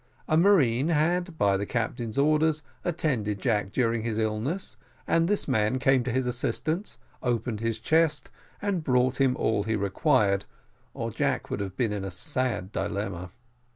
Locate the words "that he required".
9.61-10.45